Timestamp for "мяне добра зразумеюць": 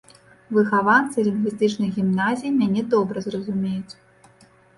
2.63-3.93